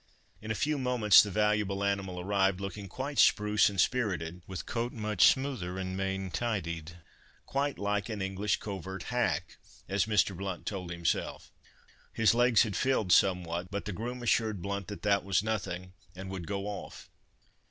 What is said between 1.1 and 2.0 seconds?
the valuable